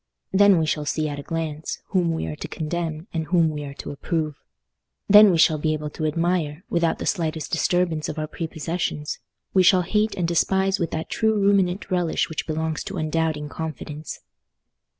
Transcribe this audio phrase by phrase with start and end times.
[0.33, 3.63] Then we shall see at a glance whom we are to condemn and whom we
[3.65, 4.33] are to approve.
[5.07, 9.19] Then we shall be able to admire, without the slightest disturbance of our prepossessions:
[9.53, 14.21] we shall hate and despise with that true ruminant relish which belongs to undoubting confidence."